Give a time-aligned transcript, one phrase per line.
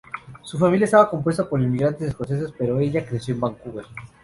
[0.41, 3.85] Su familia estaba compuesta por inmigrantes escoceses pero ella creció en Vancouver.